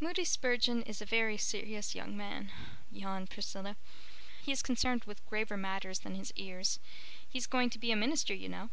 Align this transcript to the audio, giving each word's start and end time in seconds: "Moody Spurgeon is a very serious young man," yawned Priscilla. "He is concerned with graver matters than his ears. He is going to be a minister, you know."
"Moody 0.00 0.24
Spurgeon 0.24 0.82
is 0.84 1.02
a 1.02 1.04
very 1.04 1.36
serious 1.36 1.94
young 1.94 2.16
man," 2.16 2.50
yawned 2.90 3.28
Priscilla. 3.28 3.76
"He 4.42 4.50
is 4.50 4.62
concerned 4.62 5.04
with 5.04 5.22
graver 5.26 5.58
matters 5.58 5.98
than 5.98 6.14
his 6.14 6.32
ears. 6.34 6.78
He 7.28 7.36
is 7.36 7.46
going 7.46 7.68
to 7.68 7.78
be 7.78 7.92
a 7.92 7.96
minister, 7.96 8.32
you 8.32 8.48
know." 8.48 8.70